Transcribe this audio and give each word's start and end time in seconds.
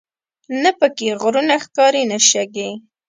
نه 0.61 0.71
په 0.79 0.87
کې 0.97 1.07
غرونه 1.21 1.53
ښکاري 1.63 2.03
نه 2.11 2.17
شګې. 2.29 2.69